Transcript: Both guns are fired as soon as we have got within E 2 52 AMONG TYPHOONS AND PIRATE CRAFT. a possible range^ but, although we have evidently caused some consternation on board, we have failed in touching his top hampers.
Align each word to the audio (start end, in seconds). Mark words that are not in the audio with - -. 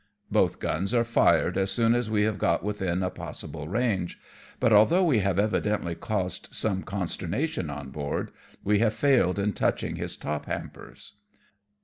Both 0.31 0.57
guns 0.59 0.95
are 0.95 1.03
fired 1.03 1.59
as 1.59 1.69
soon 1.69 1.93
as 1.93 2.09
we 2.09 2.23
have 2.23 2.39
got 2.39 2.63
within 2.63 2.87
E 2.87 3.01
2 3.01 3.05
52 3.05 3.05
AMONG 3.05 3.11
TYPHOONS 3.11 3.43
AND 3.43 3.53
PIRATE 3.53 3.65
CRAFT. 3.69 3.69
a 3.69 3.69
possible 3.69 4.07
range^ 4.07 4.15
but, 4.59 4.73
although 4.73 5.03
we 5.03 5.19
have 5.19 5.37
evidently 5.37 5.93
caused 5.93 6.49
some 6.51 6.81
consternation 6.81 7.69
on 7.69 7.91
board, 7.91 8.31
we 8.63 8.79
have 8.79 8.95
failed 8.95 9.37
in 9.37 9.53
touching 9.53 9.97
his 9.97 10.17
top 10.17 10.47
hampers. 10.47 11.17